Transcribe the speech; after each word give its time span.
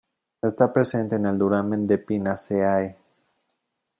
Está 0.41 0.73
presente 0.73 1.17
en 1.17 1.27
el 1.27 1.37
duramen 1.37 1.85
de 1.85 1.99
"Pinaceae". 1.99 2.95